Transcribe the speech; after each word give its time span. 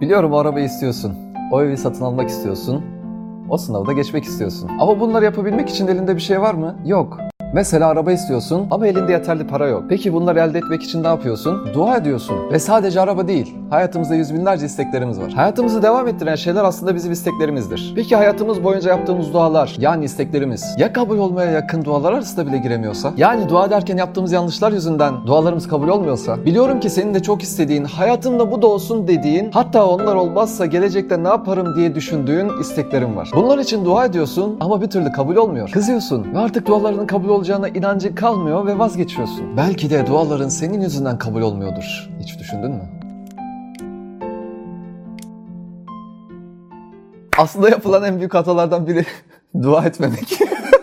Biliyorum 0.00 0.32
o 0.32 0.36
arabayı 0.36 0.66
istiyorsun. 0.66 1.14
O 1.52 1.62
evi 1.62 1.76
satın 1.76 2.04
almak 2.04 2.28
istiyorsun. 2.28 2.84
O 3.48 3.56
sınavı 3.56 3.86
da 3.86 3.92
geçmek 3.92 4.24
istiyorsun. 4.24 4.70
Ama 4.80 5.00
bunları 5.00 5.24
yapabilmek 5.24 5.68
için 5.68 5.86
elinde 5.86 6.16
bir 6.16 6.20
şey 6.20 6.40
var 6.40 6.54
mı? 6.54 6.76
Yok. 6.84 7.18
Mesela 7.52 7.88
araba 7.88 8.12
istiyorsun 8.12 8.66
ama 8.70 8.86
elinde 8.86 9.12
yeterli 9.12 9.46
para 9.46 9.66
yok. 9.66 9.84
Peki 9.88 10.12
bunları 10.12 10.38
elde 10.38 10.58
etmek 10.58 10.82
için 10.82 11.02
ne 11.02 11.06
yapıyorsun? 11.06 11.68
Dua 11.74 11.96
ediyorsun. 11.96 12.36
Ve 12.52 12.58
sadece 12.58 13.00
araba 13.00 13.28
değil. 13.28 13.54
Hayatımızda 13.70 14.14
yüz 14.14 14.34
binlerce 14.34 14.66
isteklerimiz 14.66 15.20
var. 15.20 15.32
Hayatımızı 15.32 15.82
devam 15.82 16.08
ettiren 16.08 16.34
şeyler 16.34 16.64
aslında 16.64 16.94
bizim 16.94 17.12
isteklerimizdir. 17.12 17.92
Peki 17.96 18.16
hayatımız 18.16 18.64
boyunca 18.64 18.90
yaptığımız 18.90 19.32
dualar 19.32 19.76
yani 19.78 20.04
isteklerimiz 20.04 20.64
ya 20.78 20.92
kabul 20.92 21.18
olmaya 21.18 21.50
yakın 21.50 21.84
dualar 21.84 22.12
arasında 22.12 22.46
bile 22.46 22.58
giremiyorsa? 22.58 23.12
Yani 23.16 23.48
dua 23.48 23.66
ederken 23.66 23.96
yaptığımız 23.96 24.32
yanlışlar 24.32 24.72
yüzünden 24.72 25.14
dualarımız 25.26 25.68
kabul 25.68 25.88
olmuyorsa? 25.88 26.44
Biliyorum 26.44 26.80
ki 26.80 26.90
senin 26.90 27.14
de 27.14 27.22
çok 27.22 27.42
istediğin, 27.42 27.84
hayatımda 27.84 28.52
bu 28.52 28.62
da 28.62 28.66
olsun 28.66 29.08
dediğin, 29.08 29.50
hatta 29.52 29.86
onlar 29.86 30.14
olmazsa 30.14 30.66
gelecekte 30.66 31.22
ne 31.24 31.28
yaparım 31.28 31.76
diye 31.76 31.94
düşündüğün 31.94 32.60
isteklerin 32.60 33.16
var. 33.16 33.30
Bunlar 33.36 33.58
için 33.58 33.84
dua 33.84 34.04
ediyorsun 34.04 34.56
ama 34.60 34.82
bir 34.82 34.86
türlü 34.86 35.12
kabul 35.12 35.36
olmuyor. 35.36 35.70
Kızıyorsun 35.70 36.34
ve 36.34 36.38
artık 36.38 36.66
dualarının 36.66 37.06
kabul 37.06 37.39
olacağına 37.40 37.68
inancın 37.68 38.14
kalmıyor 38.14 38.66
ve 38.66 38.78
vazgeçiyorsun. 38.78 39.56
Belki 39.56 39.90
de 39.90 40.06
duaların 40.06 40.48
senin 40.48 40.80
yüzünden 40.80 41.18
kabul 41.18 41.42
olmuyordur. 41.42 42.10
Hiç 42.20 42.38
düşündün 42.38 42.70
mü? 42.70 42.82
Aslında 47.38 47.68
yapılan 47.68 48.04
en 48.04 48.18
büyük 48.18 48.34
hatalardan 48.34 48.86
biri 48.86 49.04
dua 49.62 49.84
etmemek. 49.84 50.38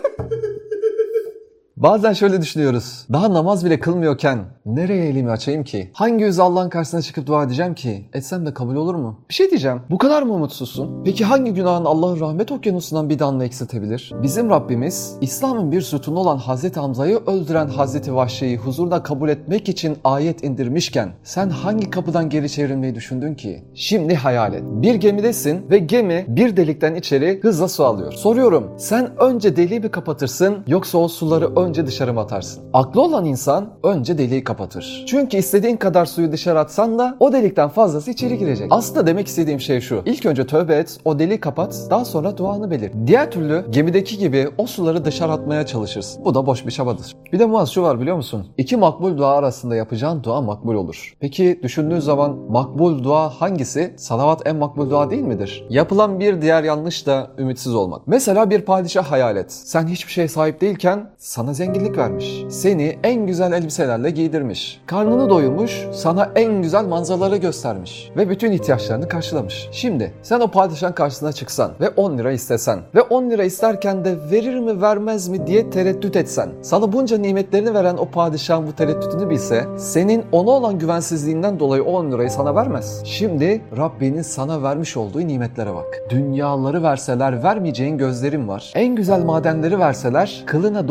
Bazen 1.82 2.12
şöyle 2.12 2.42
düşünüyoruz. 2.42 3.06
Daha 3.12 3.34
namaz 3.34 3.64
bile 3.64 3.80
kılmıyorken 3.80 4.38
nereye 4.66 5.08
elimi 5.08 5.30
açayım 5.30 5.64
ki? 5.64 5.90
Hangi 5.92 6.24
yüzü 6.24 6.42
Allah'ın 6.42 6.68
karşısına 6.68 7.02
çıkıp 7.02 7.26
dua 7.26 7.44
edeceğim 7.44 7.74
ki? 7.74 8.08
Etsem 8.12 8.46
de 8.46 8.54
kabul 8.54 8.76
olur 8.76 8.94
mu? 8.94 9.20
Bir 9.28 9.34
şey 9.34 9.50
diyeceğim. 9.50 9.80
Bu 9.90 9.98
kadar 9.98 10.22
mı 10.22 10.32
umutsuzsun? 10.32 11.04
Peki 11.04 11.24
hangi 11.24 11.54
günahın 11.54 11.84
Allah'ın 11.84 12.20
rahmet 12.20 12.52
okyanusundan 12.52 13.08
bir 13.08 13.18
damla 13.18 13.44
eksiltebilir? 13.44 14.12
Bizim 14.22 14.50
Rabbimiz 14.50 15.16
İslam'ın 15.20 15.72
bir 15.72 15.80
sütunu 15.80 16.18
olan 16.18 16.36
Hazreti 16.36 16.80
Hamza'yı 16.80 17.16
öldüren 17.26 17.68
Hazreti 17.68 18.14
Vahşi'yi 18.14 18.56
huzurda 18.56 19.02
kabul 19.02 19.28
etmek 19.28 19.68
için 19.68 19.96
ayet 20.04 20.44
indirmişken 20.44 21.08
sen 21.22 21.50
hangi 21.50 21.90
kapıdan 21.90 22.28
geri 22.28 22.50
çevrilmeyi 22.50 22.94
düşündün 22.94 23.34
ki? 23.34 23.64
Şimdi 23.74 24.14
hayal 24.14 24.54
et. 24.54 24.62
Bir 24.66 24.94
gemidesin 24.94 25.70
ve 25.70 25.78
gemi 25.78 26.24
bir 26.28 26.56
delikten 26.56 26.94
içeri 26.94 27.40
hızla 27.42 27.68
su 27.68 27.84
alıyor. 27.84 28.12
Soruyorum 28.12 28.70
sen 28.78 29.20
önce 29.20 29.56
deliği 29.56 29.80
mi 29.80 29.90
kapatırsın 29.90 30.56
yoksa 30.66 30.98
o 30.98 31.08
suları 31.08 31.46
önce 31.68 31.86
dışarı 31.86 32.14
mı 32.14 32.20
atarsın? 32.20 32.62
Aklı 32.72 33.02
olan 33.02 33.24
insan 33.24 33.68
önce 33.82 34.18
deliği 34.18 34.44
kapatır. 34.44 35.04
Çünkü 35.08 35.36
istediğin 35.36 35.76
kadar 35.76 36.06
suyu 36.06 36.32
dışarı 36.32 36.58
atsan 36.60 36.98
da 36.98 37.16
o 37.20 37.32
delikten 37.32 37.68
fazlası 37.68 38.10
içeri 38.10 38.38
girecek. 38.38 38.66
Aslında 38.70 39.06
demek 39.06 39.26
istediğim 39.26 39.60
şey 39.60 39.80
şu. 39.80 40.02
İlk 40.06 40.26
önce 40.26 40.46
tövbe 40.46 40.74
et, 40.74 40.98
o 41.04 41.18
deliği 41.18 41.40
kapat, 41.40 41.86
daha 41.90 42.04
sonra 42.04 42.36
duanı 42.36 42.70
belir. 42.70 42.92
Diğer 43.06 43.30
türlü 43.30 43.64
gemideki 43.70 44.18
gibi 44.18 44.48
o 44.58 44.66
suları 44.66 45.04
dışarı 45.04 45.32
atmaya 45.32 45.66
çalışırsın. 45.66 46.24
Bu 46.24 46.34
da 46.34 46.46
boş 46.46 46.66
bir 46.66 46.70
çabadır. 46.70 47.16
Bir 47.32 47.38
de 47.38 47.46
Muaz 47.46 47.70
şu 47.70 47.82
var 47.82 48.00
biliyor 48.00 48.16
musun? 48.16 48.46
İki 48.58 48.76
makbul 48.76 49.18
dua 49.18 49.36
arasında 49.36 49.76
yapacağın 49.76 50.22
dua 50.22 50.40
makbul 50.40 50.74
olur. 50.74 51.14
Peki 51.20 51.60
düşündüğün 51.62 52.00
zaman 52.00 52.36
makbul 52.50 53.04
dua 53.04 53.28
hangisi? 53.28 53.94
Salavat 53.96 54.46
en 54.46 54.56
makbul 54.56 54.90
dua 54.90 55.10
değil 55.10 55.22
midir? 55.22 55.66
Yapılan 55.70 56.20
bir 56.20 56.42
diğer 56.42 56.62
yanlış 56.62 57.06
da 57.06 57.30
ümitsiz 57.38 57.74
olmak. 57.74 58.06
Mesela 58.06 58.50
bir 58.50 58.60
padişah 58.60 59.04
hayal 59.04 59.36
et. 59.36 59.52
Sen 59.52 59.86
hiçbir 59.86 60.12
şeye 60.12 60.28
sahip 60.28 60.60
değilken 60.60 61.10
sana 61.18 61.54
zenginlik 61.58 61.98
vermiş. 61.98 62.44
Seni 62.48 62.98
en 63.04 63.26
güzel 63.26 63.52
elbiselerle 63.52 64.10
giydirmiş. 64.10 64.80
Karnını 64.86 65.30
doyurmuş, 65.30 65.86
sana 65.92 66.30
en 66.34 66.62
güzel 66.62 66.84
manzaraları 66.84 67.36
göstermiş. 67.36 68.10
Ve 68.16 68.30
bütün 68.30 68.52
ihtiyaçlarını 68.52 69.08
karşılamış. 69.08 69.68
Şimdi 69.72 70.12
sen 70.22 70.40
o 70.40 70.48
padişahın 70.48 70.92
karşısına 70.92 71.32
çıksan 71.32 71.70
ve 71.80 71.88
10 71.88 72.18
lira 72.18 72.32
istesen 72.32 72.78
ve 72.94 73.02
10 73.02 73.30
lira 73.30 73.44
isterken 73.44 74.04
de 74.04 74.16
verir 74.30 74.58
mi 74.58 74.82
vermez 74.82 75.28
mi 75.28 75.46
diye 75.46 75.70
tereddüt 75.70 76.16
etsen. 76.16 76.48
Sana 76.62 76.92
bunca 76.92 77.18
nimetlerini 77.18 77.74
veren 77.74 77.96
o 77.96 78.04
padişahın 78.04 78.66
bu 78.66 78.72
tereddütünü 78.72 79.30
bilse 79.30 79.64
senin 79.76 80.24
ona 80.32 80.50
olan 80.50 80.78
güvensizliğinden 80.78 81.60
dolayı 81.60 81.84
10 81.84 82.12
lirayı 82.12 82.30
sana 82.30 82.54
vermez. 82.54 83.02
Şimdi 83.04 83.62
Rabbinin 83.76 84.22
sana 84.22 84.62
vermiş 84.62 84.96
olduğu 84.96 85.20
nimetlere 85.20 85.74
bak. 85.74 86.02
Dünyaları 86.10 86.82
verseler 86.82 87.42
vermeyeceğin 87.42 87.98
gözlerin 87.98 88.48
var. 88.48 88.72
En 88.74 88.96
güzel 88.96 89.24
madenleri 89.24 89.78
verseler 89.78 90.42
kılına 90.46 90.88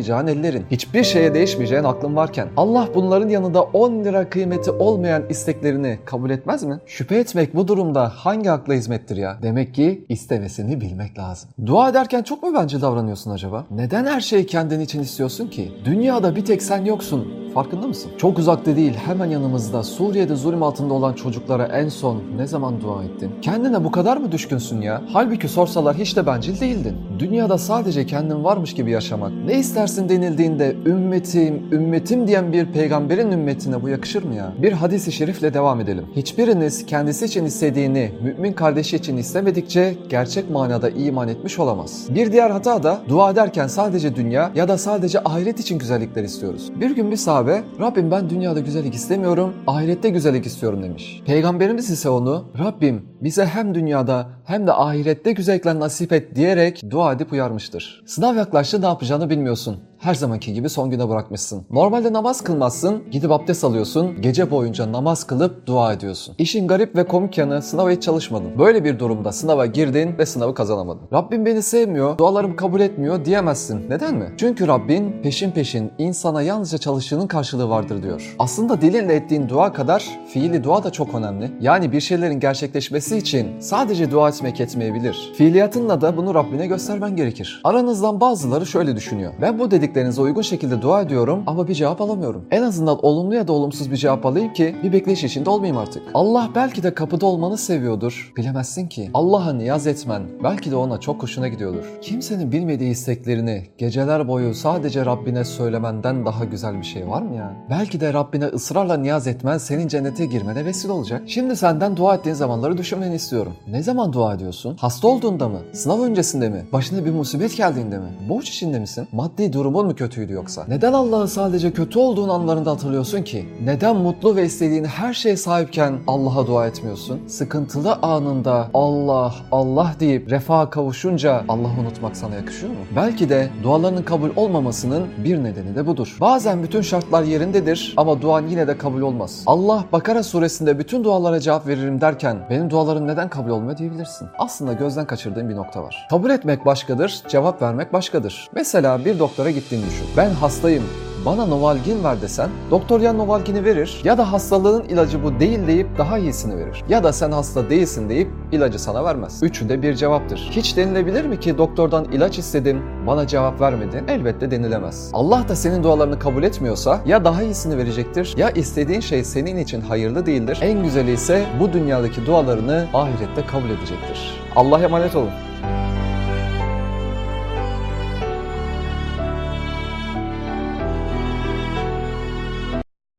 dokundurtmayacağın 0.00 0.26
ellerin. 0.26 0.64
Hiçbir 0.70 1.04
şeye 1.04 1.34
değişmeyeceğin 1.34 1.84
aklın 1.84 2.16
varken 2.16 2.48
Allah 2.56 2.88
bunların 2.94 3.28
yanında 3.28 3.62
10 3.62 4.04
lira 4.04 4.30
kıymeti 4.30 4.70
olmayan 4.70 5.22
isteklerini 5.28 5.98
kabul 6.04 6.30
etmez 6.30 6.62
mi? 6.62 6.78
Şüphe 6.86 7.16
etmek 7.16 7.54
bu 7.54 7.68
durumda 7.68 8.12
hangi 8.16 8.50
akla 8.50 8.74
hizmettir 8.74 9.16
ya? 9.16 9.38
Demek 9.42 9.74
ki 9.74 10.04
istemesini 10.08 10.80
bilmek 10.80 11.18
lazım. 11.18 11.50
Dua 11.66 11.88
ederken 11.90 12.22
çok 12.22 12.42
mu 12.42 12.50
bence 12.54 12.80
davranıyorsun 12.80 13.30
acaba? 13.30 13.66
Neden 13.70 14.06
her 14.06 14.20
şeyi 14.20 14.46
kendin 14.46 14.80
için 14.80 15.02
istiyorsun 15.02 15.46
ki? 15.48 15.72
Dünyada 15.84 16.36
bir 16.36 16.44
tek 16.44 16.62
sen 16.62 16.84
yoksun. 16.84 17.49
Farkında 17.54 17.86
mısın? 17.86 18.10
Çok 18.18 18.38
uzakta 18.38 18.76
değil, 18.76 18.92
hemen 19.06 19.26
yanımızda 19.26 19.82
Suriye'de 19.82 20.36
zulüm 20.36 20.62
altında 20.62 20.94
olan 20.94 21.12
çocuklara 21.12 21.66
en 21.66 21.88
son 21.88 22.22
ne 22.36 22.46
zaman 22.46 22.80
dua 22.80 23.04
ettin? 23.04 23.30
Kendine 23.42 23.84
bu 23.84 23.90
kadar 23.90 24.16
mı 24.16 24.32
düşkünsün 24.32 24.80
ya? 24.80 25.02
Halbuki 25.12 25.48
sorsalar 25.48 25.96
hiç 25.96 26.16
de 26.16 26.26
bencil 26.26 26.60
değildin. 26.60 26.96
Dünyada 27.18 27.58
sadece 27.58 28.06
kendin 28.06 28.44
varmış 28.44 28.74
gibi 28.74 28.90
yaşamak. 28.90 29.32
Ne 29.46 29.58
istersin 29.58 30.08
denildiğinde 30.08 30.76
ümmetim, 30.86 31.72
ümmetim 31.72 32.26
diyen 32.26 32.52
bir 32.52 32.66
peygamberin 32.66 33.30
ümmetine 33.32 33.82
bu 33.82 33.88
yakışır 33.88 34.22
mı 34.24 34.34
ya? 34.34 34.52
Bir 34.62 34.72
hadis-i 34.72 35.12
şerifle 35.12 35.54
devam 35.54 35.80
edelim. 35.80 36.06
Hiçbiriniz 36.16 36.86
kendisi 36.86 37.24
için 37.24 37.44
istediğini 37.44 38.12
mümin 38.22 38.52
kardeşi 38.52 38.96
için 38.96 39.16
istemedikçe 39.16 39.96
gerçek 40.08 40.50
manada 40.50 40.90
iman 40.90 41.28
etmiş 41.28 41.58
olamaz. 41.58 42.06
Bir 42.10 42.32
diğer 42.32 42.50
hata 42.50 42.82
da 42.82 43.00
dua 43.08 43.30
ederken 43.30 43.66
sadece 43.66 44.16
dünya 44.16 44.50
ya 44.54 44.68
da 44.68 44.78
sadece 44.78 45.24
ahiret 45.24 45.60
için 45.60 45.78
güzellikler 45.78 46.24
istiyoruz. 46.24 46.70
Bir 46.80 46.90
gün 46.90 47.10
bir 47.10 47.16
sahabe 47.16 47.39
Rabbim 47.80 48.10
ben 48.10 48.30
dünyada 48.30 48.60
güzellik 48.60 48.94
istemiyorum, 48.94 49.54
ahirette 49.66 50.08
güzellik 50.08 50.46
istiyorum 50.46 50.82
demiş. 50.82 51.22
Peygamberimiz 51.26 51.90
ise 51.90 52.08
onu 52.08 52.52
Rabbim 52.58 53.08
bize 53.20 53.46
hem 53.46 53.74
dünyada 53.74 54.28
hem 54.44 54.66
de 54.66 54.72
ahirette 54.72 55.32
güzellikler 55.32 55.80
nasip 55.80 56.12
et 56.12 56.36
diyerek 56.36 56.82
dua 56.90 57.12
edip 57.12 57.32
uyarmıştır. 57.32 58.02
Sınav 58.06 58.36
yaklaştı 58.36 58.82
ne 58.82 58.86
yapacağını 58.86 59.30
bilmiyorsun 59.30 59.89
her 60.00 60.14
zamanki 60.14 60.52
gibi 60.52 60.68
son 60.68 60.90
güne 60.90 61.08
bırakmışsın. 61.08 61.62
Normalde 61.70 62.12
namaz 62.12 62.40
kılmazsın, 62.40 63.02
gidip 63.10 63.30
abdest 63.30 63.64
alıyorsun, 63.64 64.22
gece 64.22 64.50
boyunca 64.50 64.92
namaz 64.92 65.24
kılıp 65.24 65.66
dua 65.66 65.92
ediyorsun. 65.92 66.34
İşin 66.38 66.68
garip 66.68 66.96
ve 66.96 67.06
komik 67.06 67.38
yanı 67.38 67.62
sınava 67.62 67.90
hiç 67.90 68.02
çalışmadın. 68.02 68.58
Böyle 68.58 68.84
bir 68.84 68.98
durumda 68.98 69.32
sınava 69.32 69.66
girdin 69.66 70.18
ve 70.18 70.26
sınavı 70.26 70.54
kazanamadın. 70.54 71.02
Rabbim 71.12 71.46
beni 71.46 71.62
sevmiyor, 71.62 72.18
dualarımı 72.18 72.56
kabul 72.56 72.80
etmiyor 72.80 73.24
diyemezsin. 73.24 73.90
Neden 73.90 74.14
mi? 74.14 74.32
Çünkü 74.36 74.68
Rabbin 74.68 75.22
peşin 75.22 75.50
peşin 75.50 75.90
insana 75.98 76.42
yalnızca 76.42 76.78
çalıştığının 76.78 77.26
karşılığı 77.26 77.68
vardır 77.68 78.02
diyor. 78.02 78.34
Aslında 78.38 78.80
dilinle 78.80 79.14
ettiğin 79.14 79.48
dua 79.48 79.72
kadar 79.72 80.20
fiili 80.32 80.64
dua 80.64 80.84
da 80.84 80.90
çok 80.90 81.14
önemli. 81.14 81.50
Yani 81.60 81.92
bir 81.92 82.00
şeylerin 82.00 82.40
gerçekleşmesi 82.40 83.16
için 83.16 83.60
sadece 83.60 84.10
dua 84.10 84.28
etmek 84.28 84.60
yetmeyebilir. 84.60 85.32
Fiiliyatınla 85.36 86.00
da 86.00 86.16
bunu 86.16 86.34
Rabbine 86.34 86.66
göstermen 86.66 87.16
gerekir. 87.16 87.60
Aranızdan 87.64 88.20
bazıları 88.20 88.66
şöyle 88.66 88.96
düşünüyor. 88.96 89.32
Ben 89.40 89.58
bu 89.58 89.70
dedik 89.70 89.89
dediklerinize 89.90 90.22
uygun 90.22 90.42
şekilde 90.42 90.82
dua 90.82 91.02
ediyorum 91.02 91.42
ama 91.46 91.68
bir 91.68 91.74
cevap 91.74 92.00
alamıyorum. 92.00 92.44
En 92.50 92.62
azından 92.62 93.04
olumlu 93.04 93.34
ya 93.34 93.48
da 93.48 93.52
olumsuz 93.52 93.90
bir 93.90 93.96
cevap 93.96 94.26
alayım 94.26 94.52
ki 94.52 94.76
bir 94.82 94.92
bekleyiş 94.92 95.24
içinde 95.24 95.50
olmayayım 95.50 95.76
artık. 95.76 96.02
Allah 96.14 96.50
belki 96.54 96.82
de 96.82 96.94
kapıda 96.94 97.26
olmanı 97.26 97.58
seviyordur. 97.58 98.32
Bilemezsin 98.36 98.88
ki. 98.88 99.10
Allah'a 99.14 99.52
niyaz 99.52 99.86
etmen 99.86 100.22
belki 100.42 100.70
de 100.70 100.76
ona 100.76 101.00
çok 101.00 101.22
hoşuna 101.22 101.48
gidiyordur. 101.48 101.84
Kimsenin 102.02 102.52
bilmediği 102.52 102.90
isteklerini 102.90 103.66
geceler 103.78 104.28
boyu 104.28 104.54
sadece 104.54 105.06
Rabbine 105.06 105.44
söylemenden 105.44 106.26
daha 106.26 106.44
güzel 106.44 106.78
bir 106.78 106.86
şey 106.86 107.08
var 107.08 107.22
mı 107.22 107.36
ya? 107.36 107.52
Belki 107.70 108.00
de 108.00 108.12
Rabbine 108.12 108.46
ısrarla 108.46 108.96
niyaz 108.96 109.26
etmen 109.26 109.58
senin 109.58 109.88
cennete 109.88 110.26
girmene 110.26 110.64
vesile 110.64 110.92
olacak. 110.92 111.22
Şimdi 111.26 111.56
senden 111.56 111.96
dua 111.96 112.14
ettiğin 112.14 112.34
zamanları 112.34 112.78
düşünmeni 112.78 113.14
istiyorum. 113.14 113.52
Ne 113.68 113.82
zaman 113.82 114.12
dua 114.12 114.34
ediyorsun? 114.34 114.76
Hasta 114.80 115.08
olduğunda 115.08 115.48
mı? 115.48 115.58
Sınav 115.72 116.00
öncesinde 116.00 116.48
mi? 116.48 116.64
Başına 116.72 117.04
bir 117.04 117.10
musibet 117.10 117.56
geldiğinde 117.56 117.98
mi? 117.98 118.08
Borç 118.28 118.48
içinde 118.48 118.78
misin? 118.78 119.08
Maddi 119.12 119.52
durumun 119.80 119.92
mu 119.92 119.96
kötüydü 119.96 120.32
yoksa? 120.32 120.64
Neden 120.68 120.92
Allah'ı 120.92 121.28
sadece 121.28 121.72
kötü 121.72 121.98
olduğun 121.98 122.28
anlarında 122.28 122.70
hatırlıyorsun 122.70 123.22
ki? 123.22 123.48
Neden 123.64 123.96
mutlu 123.96 124.36
ve 124.36 124.44
istediğin 124.44 124.84
her 124.84 125.14
şeye 125.14 125.36
sahipken 125.36 125.98
Allah'a 126.06 126.46
dua 126.46 126.66
etmiyorsun? 126.66 127.20
Sıkıntılı 127.28 127.94
anında 127.94 128.68
Allah, 128.74 129.34
Allah 129.52 129.94
deyip 130.00 130.30
refaha 130.30 130.70
kavuşunca 130.70 131.44
Allah'ı 131.48 131.80
unutmak 131.80 132.16
sana 132.16 132.34
yakışıyor 132.34 132.72
mu? 132.72 132.78
Belki 132.96 133.28
de 133.28 133.48
dualarının 133.62 134.02
kabul 134.02 134.30
olmamasının 134.36 135.06
bir 135.24 135.44
nedeni 135.44 135.76
de 135.76 135.86
budur. 135.86 136.16
Bazen 136.20 136.62
bütün 136.62 136.82
şartlar 136.82 137.22
yerindedir 137.22 137.94
ama 137.96 138.22
duan 138.22 138.46
yine 138.46 138.68
de 138.68 138.78
kabul 138.78 139.00
olmaz. 139.00 139.42
Allah 139.46 139.84
Bakara 139.92 140.22
suresinde 140.22 140.78
bütün 140.78 141.04
dualara 141.04 141.40
cevap 141.40 141.66
veririm 141.66 142.00
derken 142.00 142.38
benim 142.50 142.70
dualarım 142.70 143.06
neden 143.06 143.28
kabul 143.28 143.50
olmuyor 143.50 143.78
diyebilirsin. 143.78 144.28
Aslında 144.38 144.72
gözden 144.72 145.06
kaçırdığın 145.06 145.48
bir 145.48 145.56
nokta 145.56 145.82
var. 145.82 146.06
Kabul 146.10 146.30
etmek 146.30 146.66
başkadır, 146.66 147.22
cevap 147.28 147.62
vermek 147.62 147.92
başkadır. 147.92 148.48
Mesela 148.54 149.04
bir 149.04 149.18
doktora 149.18 149.50
gittiğini 149.70 149.90
düşün. 149.90 150.06
Ben 150.16 150.30
hastayım 150.30 150.84
bana 151.26 151.46
Novalgin 151.46 152.04
ver 152.04 152.22
desen 152.22 152.50
doktor 152.70 153.00
ya 153.00 153.12
Novalgin'i 153.12 153.64
verir 153.64 154.00
ya 154.04 154.18
da 154.18 154.32
hastalığın 154.32 154.84
ilacı 154.84 155.24
bu 155.24 155.40
değil 155.40 155.66
deyip 155.66 155.98
daha 155.98 156.18
iyisini 156.18 156.56
verir. 156.56 156.84
Ya 156.88 157.04
da 157.04 157.12
sen 157.12 157.32
hasta 157.32 157.70
değilsin 157.70 158.08
deyip 158.08 158.30
ilacı 158.52 158.78
sana 158.78 159.04
vermez. 159.04 159.42
Üçü 159.42 159.68
de 159.68 159.82
bir 159.82 159.94
cevaptır. 159.94 160.48
Hiç 160.50 160.76
denilebilir 160.76 161.24
mi 161.24 161.40
ki 161.40 161.58
doktordan 161.58 162.04
ilaç 162.04 162.38
istedim 162.38 162.82
bana 163.06 163.26
cevap 163.26 163.60
vermedin? 163.60 164.08
Elbette 164.08 164.50
denilemez. 164.50 165.10
Allah 165.12 165.44
da 165.48 165.56
senin 165.56 165.82
dualarını 165.82 166.18
kabul 166.18 166.42
etmiyorsa 166.42 167.00
ya 167.06 167.24
daha 167.24 167.42
iyisini 167.42 167.76
verecektir 167.76 168.34
ya 168.36 168.50
istediğin 168.50 169.00
şey 169.00 169.24
senin 169.24 169.56
için 169.56 169.80
hayırlı 169.80 170.26
değildir. 170.26 170.58
En 170.62 170.82
güzeli 170.82 171.12
ise 171.12 171.46
bu 171.60 171.72
dünyadaki 171.72 172.26
dualarını 172.26 172.86
ahirette 172.94 173.46
kabul 173.46 173.70
edecektir. 173.70 174.40
Allah'a 174.56 174.82
emanet 174.82 175.16
olun. 175.16 175.30